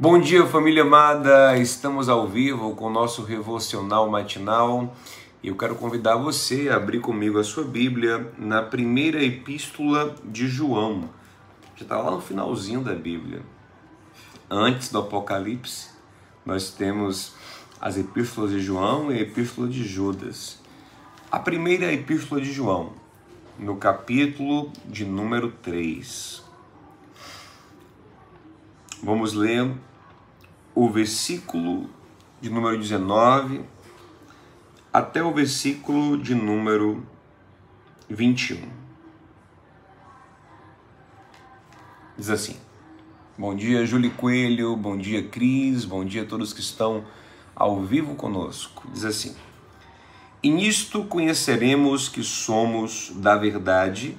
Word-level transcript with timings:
Bom 0.00 0.20
dia, 0.20 0.46
família 0.46 0.82
amada. 0.82 1.58
Estamos 1.58 2.08
ao 2.08 2.24
vivo 2.28 2.72
com 2.76 2.84
o 2.84 2.90
nosso 2.90 3.22
devocional 3.22 4.08
matinal. 4.08 4.94
Eu 5.42 5.56
quero 5.56 5.74
convidar 5.74 6.14
você 6.14 6.68
a 6.68 6.76
abrir 6.76 7.00
comigo 7.00 7.36
a 7.36 7.42
sua 7.42 7.64
Bíblia 7.64 8.32
na 8.38 8.62
primeira 8.62 9.20
epístola 9.20 10.14
de 10.24 10.46
João. 10.46 11.10
Já 11.74 11.82
está 11.82 12.00
lá 12.00 12.12
no 12.12 12.20
finalzinho 12.20 12.80
da 12.80 12.94
Bíblia. 12.94 13.42
Antes 14.48 14.88
do 14.88 15.00
Apocalipse, 15.00 15.88
nós 16.46 16.70
temos 16.70 17.32
as 17.80 17.98
epístolas 17.98 18.52
de 18.52 18.60
João 18.60 19.10
e 19.10 19.18
a 19.18 19.22
epístola 19.22 19.66
de 19.66 19.82
Judas. 19.82 20.60
A 21.28 21.40
primeira 21.40 21.92
epístola 21.92 22.40
de 22.40 22.52
João, 22.52 22.92
no 23.58 23.74
capítulo 23.74 24.70
de 24.86 25.04
número 25.04 25.50
3. 25.60 26.46
Vamos 29.00 29.32
ler 29.32 29.72
o 30.74 30.90
versículo 30.90 31.88
de 32.40 32.50
número 32.50 32.76
19 32.76 33.64
até 34.92 35.22
o 35.22 35.32
versículo 35.32 36.18
de 36.18 36.34
número 36.34 37.06
21. 38.10 38.60
Diz 42.16 42.28
assim: 42.28 42.56
Bom 43.38 43.54
dia, 43.54 43.86
Júlio 43.86 44.10
Coelho, 44.10 44.74
bom 44.74 44.96
dia, 44.96 45.22
Cris, 45.28 45.84
bom 45.84 46.04
dia 46.04 46.22
a 46.22 46.26
todos 46.26 46.52
que 46.52 46.60
estão 46.60 47.04
ao 47.54 47.80
vivo 47.80 48.16
conosco. 48.16 48.88
Diz 48.92 49.04
assim: 49.04 49.36
E 50.42 50.50
nisto 50.50 51.04
conheceremos 51.04 52.08
que 52.08 52.24
somos 52.24 53.12
da 53.14 53.36
verdade, 53.36 54.18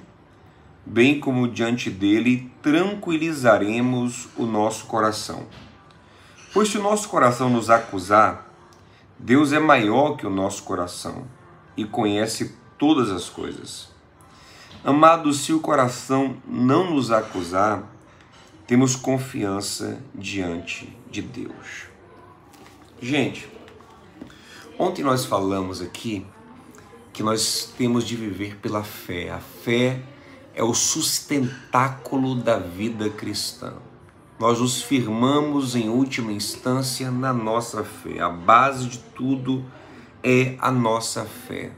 bem 0.90 1.20
como 1.20 1.46
diante 1.46 1.88
dele 1.88 2.50
tranquilizaremos 2.60 4.26
o 4.36 4.44
nosso 4.44 4.86
coração. 4.86 5.46
Pois 6.52 6.68
se 6.68 6.78
o 6.78 6.82
nosso 6.82 7.08
coração 7.08 7.48
nos 7.48 7.70
acusar, 7.70 8.50
Deus 9.16 9.52
é 9.52 9.60
maior 9.60 10.16
que 10.16 10.26
o 10.26 10.30
nosso 10.30 10.64
coração 10.64 11.28
e 11.76 11.84
conhece 11.84 12.56
todas 12.76 13.08
as 13.08 13.28
coisas. 13.28 13.88
Amados, 14.82 15.44
se 15.44 15.52
o 15.52 15.60
coração 15.60 16.36
não 16.44 16.92
nos 16.92 17.12
acusar, 17.12 17.84
temos 18.66 18.96
confiança 18.96 20.02
diante 20.12 20.92
de 21.08 21.22
Deus. 21.22 21.84
Gente, 23.00 23.48
ontem 24.76 25.04
nós 25.04 25.24
falamos 25.24 25.80
aqui 25.80 26.26
que 27.12 27.22
nós 27.22 27.72
temos 27.78 28.04
de 28.04 28.16
viver 28.16 28.56
pela 28.56 28.82
fé. 28.82 29.30
A 29.30 29.38
fé 29.38 29.86
é 29.86 30.00
o 30.62 30.74
sustentáculo 30.74 32.34
da 32.34 32.58
vida 32.58 33.08
cristã 33.08 33.74
nós 34.40 34.58
nos 34.58 34.80
firmamos 34.80 35.76
em 35.76 35.90
última 35.90 36.32
instância 36.32 37.10
na 37.10 37.30
nossa 37.30 37.84
fé. 37.84 38.20
A 38.20 38.30
base 38.30 38.88
de 38.88 38.98
tudo 39.14 39.62
é 40.24 40.56
a 40.58 40.70
nossa 40.70 41.26
fé. 41.26 41.72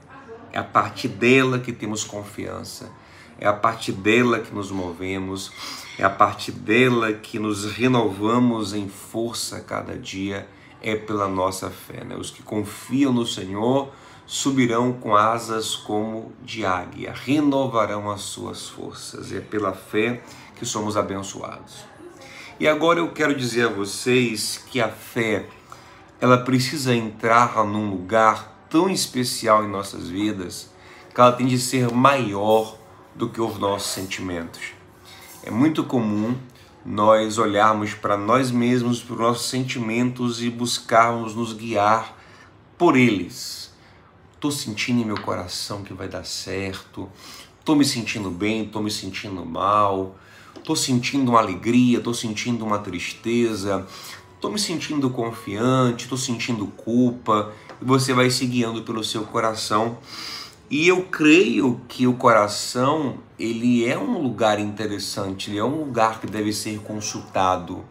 É 0.53 0.61
a 0.61 0.63
partir 0.63 1.09
dela 1.09 1.59
que 1.59 1.73
temos 1.73 2.05
confiança. 2.05 2.89
É 3.37 3.49
a 3.49 3.53
partir 3.53 3.91
dela 3.91 4.39
que 4.39 4.55
nos 4.55 4.71
movemos. 4.71 5.51
É 5.99 6.05
a 6.05 6.11
partir 6.11 6.53
dela 6.53 7.13
que 7.13 7.37
nos 7.37 7.65
renovamos 7.65 8.73
em 8.75 8.89
força 8.89 9.59
cada 9.59 9.99
dia. 9.99 10.47
É 10.81 10.95
pela 10.95 11.27
nossa 11.27 11.69
fé. 11.69 12.05
Né? 12.05 12.15
Os 12.15 12.31
que 12.31 12.45
confiam 12.45 13.13
no 13.13 13.27
Senhor 13.27 13.93
subirão 14.33 14.95
com 14.95 15.15
asas 15.15 15.77
como 15.77 16.33
de 16.43 16.65
águia, 16.65 17.13
renovarão 17.15 18.11
as 18.11 18.23
suas 18.23 18.67
forças. 18.67 19.31
É 19.31 19.41
pela 19.41 19.75
fé 19.75 20.23
que 20.57 20.65
somos 20.65 20.97
abençoados. 20.97 21.85
E 22.59 22.67
agora 22.67 22.99
eu 22.99 23.13
quero 23.13 23.35
dizer 23.35 23.67
a 23.67 23.71
vocês 23.71 24.57
que 24.71 24.81
a 24.81 24.89
fé, 24.89 25.45
ela 26.19 26.39
precisa 26.39 26.95
entrar 26.95 27.63
num 27.67 27.91
lugar 27.91 28.67
tão 28.71 28.89
especial 28.89 29.65
em 29.65 29.69
nossas 29.69 30.09
vidas, 30.09 30.71
que 31.15 31.21
ela 31.21 31.33
tem 31.33 31.47
de 31.47 31.59
ser 31.59 31.93
maior 31.93 32.79
do 33.15 33.29
que 33.29 33.41
os 33.41 33.59
nossos 33.59 33.91
sentimentos. 33.91 34.73
É 35.43 35.51
muito 35.51 35.85
comum 35.85 36.35
nós 36.87 37.37
olharmos 37.37 37.93
para 37.93 38.17
nós 38.17 38.51
mesmos, 38.51 39.03
para 39.03 39.13
os 39.13 39.21
nossos 39.21 39.51
sentimentos 39.51 40.43
e 40.43 40.49
buscarmos 40.49 41.35
nos 41.35 41.53
guiar 41.53 42.17
por 42.79 42.97
eles. 42.97 43.72
Estou 44.43 44.51
sentindo 44.51 45.01
em 45.01 45.05
meu 45.05 45.21
coração 45.21 45.85
que 45.85 45.95
vai 45.95 46.09
dar 46.09 46.25
certo, 46.25 47.09
estou 47.61 47.77
me 47.77 47.85
sentindo 47.85 48.29
bem, 48.29 48.65
estou 48.65 48.83
me 48.83 48.91
sentindo 48.91 49.47
mal, 49.47 50.17
Estou 50.57 50.75
sentindo 50.75 51.31
uma 51.31 51.39
alegria, 51.39 51.99
estou 51.99 52.13
sentindo 52.13 52.65
uma 52.65 52.81
tristeza, 52.81 53.87
estou 54.35 54.51
me 54.51 54.59
sentindo 54.59 55.09
confiante, 55.11 56.03
estou 56.03 56.19
sentindo 56.19 56.67
culpa, 56.67 57.53
e 57.81 57.85
você 57.85 58.13
vai 58.13 58.31
se 58.31 58.45
guiando 58.45 58.83
pelo 58.83 59.05
seu 59.05 59.23
coração. 59.23 59.99
E 60.69 60.89
eu 60.89 61.05
creio 61.05 61.81
que 61.89 62.09
o 62.09 62.15
coração, 62.15 63.19
ele 63.39 63.89
é 63.89 63.97
um 63.97 64.21
lugar 64.21 64.59
interessante, 64.59 65.51
ele 65.51 65.59
é 65.59 65.65
um 65.65 65.85
lugar 65.85 66.21
que 66.21 66.27
deve 66.27 66.53
ser 66.53 66.81
consultado. 66.81 67.85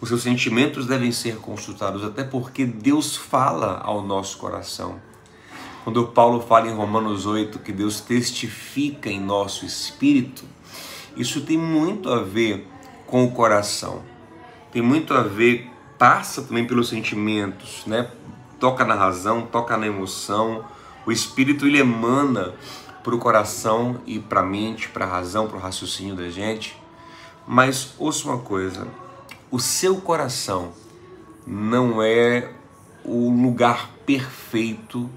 Os 0.00 0.08
seus 0.08 0.22
sentimentos 0.22 0.86
devem 0.86 1.10
ser 1.10 1.38
consultados, 1.38 2.04
até 2.04 2.22
porque 2.22 2.64
Deus 2.64 3.16
fala 3.16 3.80
ao 3.84 4.00
nosso 4.02 4.38
coração. 4.38 5.09
Quando 5.82 6.08
Paulo 6.08 6.42
fala 6.42 6.68
em 6.68 6.74
Romanos 6.74 7.24
8 7.24 7.58
que 7.60 7.72
Deus 7.72 8.00
testifica 8.00 9.08
em 9.08 9.18
nosso 9.18 9.64
espírito, 9.64 10.44
isso 11.16 11.40
tem 11.40 11.56
muito 11.56 12.10
a 12.10 12.22
ver 12.22 12.68
com 13.06 13.24
o 13.24 13.30
coração. 13.30 14.02
Tem 14.70 14.82
muito 14.82 15.14
a 15.14 15.22
ver, 15.22 15.70
passa 15.98 16.42
também 16.42 16.66
pelos 16.66 16.90
sentimentos, 16.90 17.82
né? 17.86 18.10
Toca 18.58 18.84
na 18.84 18.94
razão, 18.94 19.46
toca 19.46 19.76
na 19.76 19.86
emoção. 19.86 20.64
O 21.06 21.10
espírito 21.10 21.66
ele 21.66 21.78
emana 21.78 22.54
para 23.02 23.14
o 23.14 23.18
coração 23.18 24.02
e 24.06 24.18
para 24.18 24.40
a 24.40 24.44
mente, 24.44 24.88
para 24.90 25.06
a 25.06 25.08
razão, 25.08 25.48
para 25.48 25.56
o 25.56 25.60
raciocínio 25.60 26.14
da 26.14 26.28
gente. 26.28 26.76
Mas 27.46 27.94
ouça 27.98 28.28
uma 28.28 28.38
coisa: 28.38 28.86
o 29.50 29.58
seu 29.58 29.96
coração 29.96 30.72
não 31.46 32.02
é 32.02 32.52
o 33.02 33.30
lugar 33.30 33.90
perfeito 34.04 35.08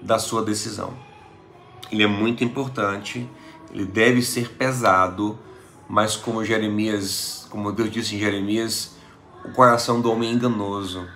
da 0.00 0.18
sua 0.18 0.42
decisão. 0.42 0.92
Ele 1.90 2.02
é 2.02 2.06
muito 2.06 2.42
importante 2.42 3.28
ele 3.76 3.84
deve 3.84 4.22
ser 4.22 4.52
pesado, 4.52 5.38
mas 5.88 6.16
como 6.16 6.44
Jeremias, 6.44 7.46
como 7.50 7.70
Deus 7.72 7.90
disse 7.90 8.16
em 8.16 8.18
Jeremias, 8.18 8.96
o 9.44 9.52
coração 9.52 10.00
do 10.00 10.10
homem 10.10 10.30
é 10.30 10.32
enganoso. 10.32 11.06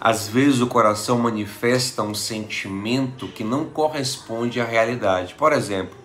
Às 0.00 0.26
vezes 0.28 0.60
o 0.60 0.66
coração 0.66 1.18
manifesta 1.18 2.02
um 2.02 2.14
sentimento 2.14 3.28
que 3.28 3.44
não 3.44 3.66
corresponde 3.66 4.60
à 4.60 4.64
realidade. 4.64 5.34
Por 5.34 5.52
exemplo, 5.52 5.96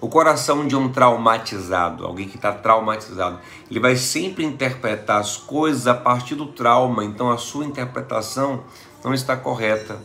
o 0.00 0.08
coração 0.08 0.66
de 0.66 0.74
um 0.74 0.88
traumatizado, 0.88 2.06
alguém 2.06 2.26
que 2.26 2.36
está 2.36 2.52
traumatizado, 2.52 3.38
ele 3.70 3.78
vai 3.78 3.96
sempre 3.96 4.44
interpretar 4.44 5.20
as 5.20 5.36
coisas 5.36 5.86
a 5.86 5.94
partir 5.94 6.34
do 6.34 6.46
trauma, 6.46 7.04
então 7.04 7.30
a 7.30 7.36
sua 7.36 7.64
interpretação 7.64 8.64
não 9.04 9.14
está 9.14 9.36
correta. 9.36 10.00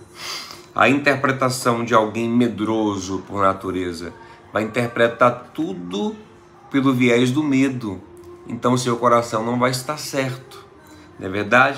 A 0.74 0.88
interpretação 0.88 1.84
de 1.84 1.94
alguém 1.94 2.30
medroso 2.30 3.24
por 3.28 3.42
natureza 3.42 4.14
vai 4.54 4.64
interpretar 4.64 5.52
tudo 5.54 6.16
pelo 6.72 6.94
viés 6.94 7.30
do 7.30 7.44
medo. 7.44 8.02
Então 8.48 8.78
seu 8.78 8.96
coração 8.96 9.44
não 9.46 9.60
vai 9.60 9.72
estar 9.72 9.98
certo. 9.98 10.66
Não 11.20 11.28
é 11.28 11.30
verdade? 11.30 11.78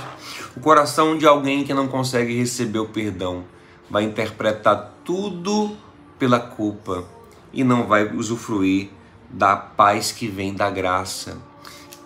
O 0.55 0.59
coração 0.59 1.17
de 1.17 1.25
alguém 1.25 1.63
que 1.63 1.73
não 1.73 1.87
consegue 1.87 2.37
receber 2.37 2.79
o 2.79 2.87
perdão 2.87 3.45
vai 3.89 4.03
interpretar 4.03 4.93
tudo 5.03 5.75
pela 6.19 6.39
culpa 6.39 7.03
e 7.51 7.63
não 7.63 7.87
vai 7.87 8.05
usufruir 8.15 8.89
da 9.27 9.55
paz 9.55 10.11
que 10.11 10.27
vem 10.27 10.53
da 10.53 10.69
graça. 10.69 11.37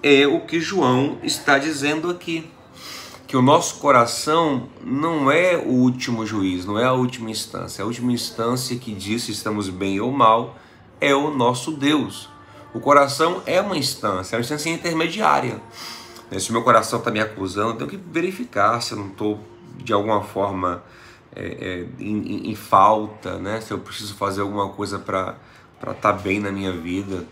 É 0.02 0.26
o 0.26 0.42
que 0.42 0.62
João 0.62 1.18
está 1.22 1.58
dizendo 1.58 2.10
aqui 2.10 2.50
que 3.28 3.36
o 3.36 3.42
nosso 3.42 3.76
coração 3.76 4.70
não 4.82 5.30
é 5.30 5.58
o 5.58 5.70
último 5.70 6.26
juiz, 6.26 6.66
não 6.66 6.80
é 6.80 6.86
a 6.86 6.94
última 6.94 7.30
instância. 7.30 7.84
A 7.84 7.86
última 7.86 8.14
instância 8.14 8.78
que 8.78 8.94
diz 8.94 9.24
se 9.24 9.32
estamos 9.34 9.68
bem 9.68 10.00
ou 10.00 10.12
mal 10.12 10.56
é 11.02 11.14
o 11.14 11.30
nosso 11.30 11.72
Deus. 11.72 12.30
O 12.74 12.80
coração 12.80 13.42
é 13.46 13.60
uma 13.60 13.78
instância, 13.78 14.36
é 14.36 14.38
uma 14.38 14.42
instância 14.42 14.70
intermediária. 14.70 15.62
Se 16.40 16.50
o 16.50 16.54
meu 16.54 16.64
coração 16.64 17.00
está 17.00 17.12
me 17.12 17.20
acusando, 17.20 17.72
eu 17.72 17.76
tenho 17.76 17.90
que 17.90 17.98
verificar 17.98 18.82
se 18.82 18.94
eu 18.94 18.98
não 18.98 19.08
estou 19.08 19.40
de 19.78 19.92
alguma 19.92 20.22
forma 20.22 20.82
é, 21.36 21.46
é, 21.46 21.86
em, 22.00 22.50
em, 22.50 22.56
falta, 22.56 23.38
né? 23.38 23.60
se 23.60 23.72
eu 23.72 23.80
preciso 23.80 24.16
fazer 24.16 24.42
alguma 24.42 24.70
coisa 24.70 25.00
para 25.00 25.36
estar 25.82 25.94
tá 25.96 26.14
bem 26.14 26.40
na 26.40 26.52
minha 26.52 26.72
vida. 26.72 27.26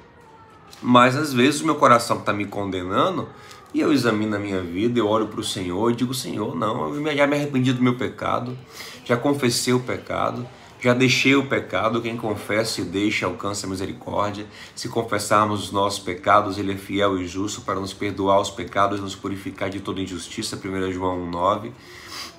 Mas 0.81 1.15
às 1.15 1.31
vezes 1.31 1.62
o 1.62 1.65
meu 1.65 1.75
coração 1.75 2.19
está 2.19 2.33
me 2.33 2.45
condenando 2.45 3.30
e 3.75 3.81
eu 3.81 3.92
examino 3.92 4.38
a 4.38 4.39
minha 4.39 4.62
vida, 4.62 4.98
eu 4.98 5.06
olho 5.06 5.27
para 5.27 5.42
o 5.42 5.44
Senhor 5.44 5.92
e 5.92 5.95
digo: 5.95 6.13
Senhor, 6.13 6.56
não, 6.56 6.95
eu 6.95 7.13
já 7.13 7.27
me 7.27 7.36
arrependi 7.36 7.74
do 7.74 7.83
meu 7.83 7.98
pecado, 7.98 8.57
já 9.04 9.18
confessei 9.18 9.74
o 9.74 9.81
pecado, 9.81 10.48
Já 10.80 10.94
deixei 10.94 11.36
o 11.36 11.48
pecado, 11.48 12.01
quem 12.01 12.16
confessa 12.16 12.80
e 12.80 12.83
deixa 12.83 13.25
alcança 13.25 13.66
a 13.66 13.69
misericórdia. 13.69 14.45
Se 14.75 14.88
confessarmos 14.88 15.63
os 15.63 15.72
nossos 15.72 16.00
pecados, 16.00 16.57
Ele 16.60 16.74
é 16.74 16.77
fiel 16.77 17.18
e 17.18 17.27
justo 17.27 17.62
para 17.62 17.80
nos 17.80 17.92
perdoar 17.92 18.39
os 18.39 18.51
pecados 18.51 19.00
e 19.00 19.01
nos 19.01 19.16
purificar 19.16 19.69
de 19.69 19.80
toda 19.80 20.00
injustiça. 20.00 20.56
1 20.56 20.92
João 20.92 21.31
1,9. 21.31 21.72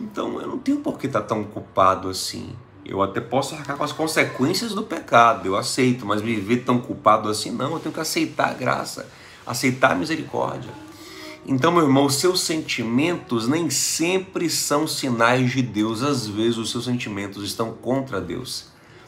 Então 0.00 0.40
eu 0.40 0.46
não 0.46 0.58
tenho 0.58 0.78
por 0.78 0.96
que 0.96 1.06
estar 1.06 1.22
tão 1.22 1.42
culpado 1.42 2.08
assim. 2.08 2.54
Eu 2.84 3.02
até 3.02 3.20
posso 3.20 3.54
arcar 3.56 3.76
com 3.76 3.84
as 3.84 3.92
consequências 3.92 4.72
do 4.72 4.84
pecado, 4.84 5.46
eu 5.46 5.56
aceito, 5.56 6.06
mas 6.06 6.22
viver 6.22 6.58
tão 6.58 6.78
culpado 6.78 7.28
assim, 7.28 7.50
não. 7.50 7.72
Eu 7.72 7.80
tenho 7.80 7.92
que 7.92 8.00
aceitar 8.00 8.50
a 8.50 8.54
graça, 8.54 9.08
aceitar 9.44 9.90
a 9.90 9.94
misericórdia. 9.96 10.85
Então, 11.48 11.70
meu 11.70 11.84
irmão, 11.84 12.06
os 12.06 12.16
seus 12.16 12.40
sentimentos 12.40 13.46
nem 13.46 13.70
sempre 13.70 14.50
são 14.50 14.84
sinais 14.84 15.52
de 15.52 15.62
Deus. 15.62 16.02
Às 16.02 16.26
vezes, 16.26 16.56
os 16.56 16.72
seus 16.72 16.86
sentimentos 16.86 17.44
estão 17.44 17.72
contra 17.72 18.20
Deus. 18.20 18.66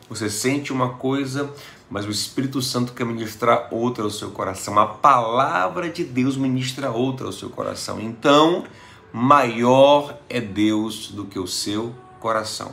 Você 0.08 0.30
sente 0.30 0.72
uma 0.72 0.90
coisa, 0.90 1.52
mas 1.90 2.06
o 2.06 2.10
Espírito 2.12 2.62
Santo 2.62 2.92
quer 2.92 3.04
ministrar 3.04 3.66
outra 3.72 4.04
ao 4.04 4.10
seu 4.10 4.30
coração. 4.30 4.78
A 4.78 4.86
palavra 4.86 5.90
de 5.90 6.04
Deus 6.04 6.36
ministra 6.36 6.92
outra 6.92 7.26
ao 7.26 7.32
seu 7.32 7.50
coração. 7.50 8.00
Então, 8.00 8.62
maior 9.12 10.16
é 10.28 10.40
Deus 10.40 11.08
do 11.08 11.24
que 11.24 11.40
o 11.40 11.46
seu 11.48 11.92
coração. 12.20 12.72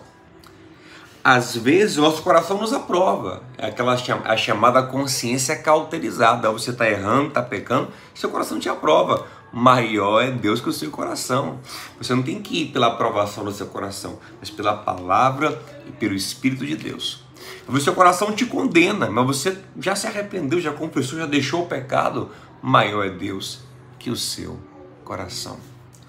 Às 1.23 1.57
vezes, 1.57 1.97
o 1.97 2.01
nosso 2.01 2.21
coração 2.21 2.59
nos 2.59 2.71
aprova. 2.71 3.41
É 3.57 3.65
aquela 3.65 3.97
a 4.25 4.37
chamada 4.37 4.83
consciência 4.83 5.55
cauterizada. 5.55 6.51
Você 6.51 6.69
está 6.69 6.87
errando, 6.87 7.29
está 7.29 7.41
pecando, 7.41 7.87
seu 8.13 8.29
coração 8.29 8.59
te 8.59 8.69
aprova 8.69 9.25
maior 9.55 10.21
é 10.21 10.29
Deus 10.29 10.59
que 10.59 10.67
o 10.67 10.73
seu 10.73 10.91
coração. 10.91 11.61
Você 11.97 12.13
não 12.13 12.21
tem 12.21 12.41
que 12.41 12.63
ir 12.63 12.71
pela 12.73 12.87
aprovação 12.87 13.45
do 13.45 13.53
seu 13.53 13.67
coração, 13.67 14.19
mas 14.37 14.49
pela 14.49 14.75
palavra 14.75 15.63
e 15.87 15.91
pelo 15.93 16.13
Espírito 16.13 16.65
de 16.65 16.75
Deus. 16.75 17.23
O 17.65 17.79
seu 17.79 17.95
coração 17.95 18.33
te 18.33 18.45
condena, 18.45 19.09
mas 19.09 19.25
você 19.25 19.57
já 19.79 19.95
se 19.95 20.07
arrependeu, 20.07 20.59
já 20.59 20.73
confessou, 20.73 21.17
já 21.17 21.25
deixou 21.25 21.63
o 21.63 21.67
pecado. 21.67 22.29
Maior 22.61 23.05
é 23.05 23.09
Deus 23.09 23.61
que 23.97 24.09
o 24.09 24.15
seu 24.17 24.59
coração. 25.05 25.57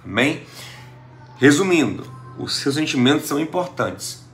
Amém? 0.05 0.43
Resumindo, 1.37 2.05
os 2.37 2.57
seus 2.57 2.75
sentimentos 2.75 3.27
são 3.27 3.39
importantes, 3.39 4.25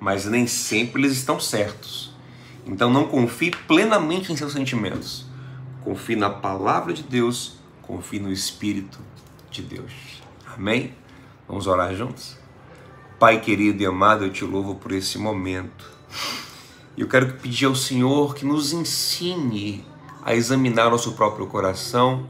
mas 0.00 0.24
nem 0.24 0.46
sempre 0.46 1.02
eles 1.02 1.12
estão 1.12 1.38
certos. 1.38 2.16
Então 2.64 2.88
não 2.88 3.08
confie 3.08 3.50
plenamente 3.50 4.32
em 4.32 4.36
seus 4.38 4.54
sentimentos. 4.54 5.26
Confie 5.82 6.16
na 6.16 6.30
palavra 6.30 6.94
de 6.94 7.02
Deus 7.02 7.62
confie 7.86 8.18
no 8.18 8.32
Espírito 8.32 8.98
de 9.50 9.62
Deus. 9.62 9.92
Amém? 10.54 10.94
Vamos 11.46 11.66
orar 11.66 11.94
juntos? 11.94 12.36
Pai 13.18 13.40
querido 13.40 13.82
e 13.82 13.86
amado, 13.86 14.24
eu 14.24 14.32
te 14.32 14.44
louvo 14.44 14.74
por 14.74 14.92
esse 14.92 15.18
momento. 15.18 15.90
Eu 16.96 17.08
quero 17.08 17.34
pedir 17.34 17.66
ao 17.66 17.74
Senhor 17.74 18.34
que 18.34 18.44
nos 18.44 18.72
ensine 18.72 19.84
a 20.22 20.34
examinar 20.34 20.90
nosso 20.90 21.12
próprio 21.12 21.46
coração, 21.46 22.26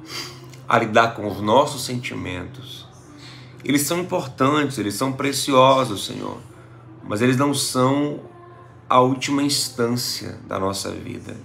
a 0.68 0.78
lidar 0.78 1.14
com 1.14 1.28
os 1.28 1.40
nossos 1.40 1.84
sentimentos. 1.84 2.86
Eles 3.64 3.82
são 3.82 3.98
importantes, 3.98 4.78
eles 4.78 4.94
são 4.94 5.12
preciosos, 5.12 6.06
Senhor, 6.06 6.38
mas 7.02 7.22
eles 7.22 7.36
não 7.36 7.54
são 7.54 8.20
a 8.88 9.00
última 9.00 9.42
instância 9.42 10.38
da 10.46 10.58
nossa 10.58 10.90
vida. 10.90 11.36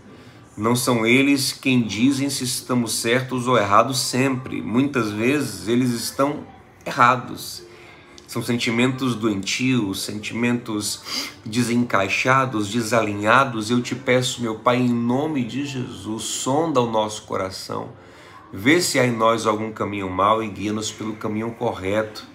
Não 0.59 0.75
são 0.75 1.05
eles 1.05 1.53
quem 1.53 1.81
dizem 1.81 2.29
se 2.29 2.43
estamos 2.43 2.91
certos 2.95 3.47
ou 3.47 3.57
errados 3.57 3.97
sempre. 3.97 4.61
Muitas 4.61 5.09
vezes 5.09 5.69
eles 5.69 5.91
estão 5.91 6.43
errados. 6.85 7.63
São 8.27 8.43
sentimentos 8.43 9.15
doentios, 9.15 10.01
sentimentos 10.01 11.01
desencaixados, 11.45 12.67
desalinhados. 12.67 13.71
Eu 13.71 13.81
te 13.81 13.95
peço, 13.95 14.41
meu 14.41 14.55
Pai, 14.55 14.75
em 14.75 14.89
nome 14.89 15.45
de 15.45 15.65
Jesus, 15.65 16.23
sonda 16.23 16.81
o 16.81 16.91
nosso 16.91 17.21
coração. 17.21 17.93
Vê 18.51 18.81
se 18.81 18.99
há 18.99 19.05
em 19.05 19.15
nós 19.15 19.45
algum 19.45 19.71
caminho 19.71 20.09
mau 20.09 20.43
e 20.43 20.49
guia-nos 20.49 20.91
pelo 20.91 21.15
caminho 21.15 21.51
correto. 21.51 22.27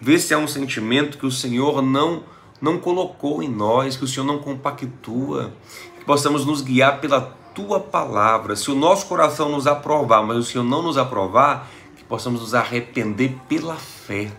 Vê 0.00 0.16
se 0.16 0.32
há 0.32 0.38
um 0.38 0.46
sentimento 0.46 1.18
que 1.18 1.26
o 1.26 1.32
Senhor 1.32 1.82
não 1.82 2.22
não 2.62 2.78
colocou 2.78 3.42
em 3.42 3.48
nós, 3.48 3.96
que 3.96 4.04
o 4.04 4.08
Senhor 4.08 4.24
não 4.24 4.38
compactua, 4.38 5.52
que 5.98 6.04
possamos 6.04 6.46
nos 6.46 6.62
guiar 6.62 7.00
pela 7.00 7.43
tua 7.54 7.78
palavra. 7.78 8.56
Se 8.56 8.70
o 8.70 8.74
nosso 8.74 9.06
coração 9.06 9.48
nos 9.48 9.66
aprovar, 9.66 10.22
mas 10.22 10.36
o 10.36 10.42
Senhor 10.42 10.64
não 10.64 10.82
nos 10.82 10.98
aprovar, 10.98 11.70
que 11.96 12.04
possamos 12.04 12.40
nos 12.40 12.54
arrepender 12.54 13.36
pela 13.48 13.76
fé. 13.76 14.30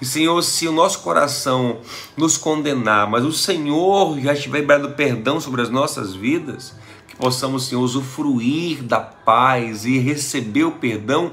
E 0.00 0.06
Senhor, 0.06 0.40
se 0.42 0.68
o 0.68 0.72
nosso 0.72 1.00
coração 1.00 1.80
nos 2.16 2.36
condenar, 2.38 3.08
mas 3.10 3.24
o 3.24 3.32
Senhor 3.32 4.18
já 4.20 4.32
estiver 4.32 4.60
liberando 4.60 4.90
perdão 4.90 5.40
sobre 5.40 5.60
as 5.60 5.70
nossas 5.70 6.14
vidas, 6.14 6.74
que 7.08 7.16
possamos, 7.16 7.66
Senhor, 7.66 7.82
usufruir 7.82 8.82
da 8.82 9.00
paz 9.00 9.84
e 9.84 9.98
receber 9.98 10.64
o 10.64 10.72
perdão 10.72 11.32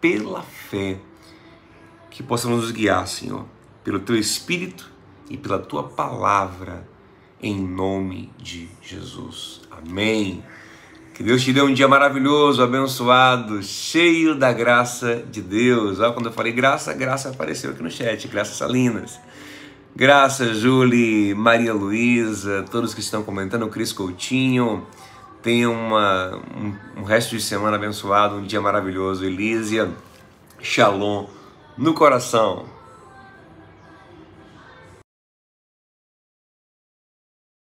pela 0.00 0.42
fé. 0.42 0.98
Que 2.10 2.22
possamos 2.22 2.62
nos 2.62 2.70
guiar, 2.70 3.06
Senhor, 3.06 3.44
pelo 3.84 4.00
Teu 4.00 4.16
Espírito 4.16 4.90
e 5.28 5.36
pela 5.36 5.58
Tua 5.58 5.84
palavra, 5.84 6.88
em 7.42 7.60
nome 7.60 8.32
de 8.38 8.68
Jesus. 8.82 9.62
Amém. 9.70 10.42
Que 11.14 11.22
Deus 11.22 11.42
te 11.42 11.52
dê 11.52 11.62
um 11.62 11.72
dia 11.72 11.88
maravilhoso, 11.88 12.62
abençoado, 12.62 13.62
cheio 13.62 14.34
da 14.34 14.52
graça 14.52 15.24
de 15.30 15.40
Deus. 15.40 15.98
Olha, 15.98 16.12
quando 16.12 16.26
eu 16.26 16.32
falei 16.32 16.52
graça, 16.52 16.92
graça 16.92 17.30
apareceu 17.30 17.70
aqui 17.70 17.82
no 17.82 17.90
chat. 17.90 18.28
Graça 18.28 18.54
Salinas. 18.54 19.18
Graça, 19.94 20.52
Julie, 20.52 21.34
Maria 21.34 21.72
Luísa, 21.72 22.66
todos 22.70 22.92
que 22.92 23.00
estão 23.00 23.22
comentando, 23.22 23.66
Cris 23.68 23.94
Coutinho. 23.94 24.86
Tenha 25.42 25.70
uma, 25.70 26.36
um, 26.54 27.00
um 27.00 27.04
resto 27.04 27.34
de 27.34 27.42
semana 27.42 27.76
abençoado, 27.76 28.36
um 28.36 28.42
dia 28.42 28.60
maravilhoso. 28.60 29.24
Elísia, 29.24 29.90
Shalom 30.60 31.26
no 31.78 31.94
coração. 31.94 32.75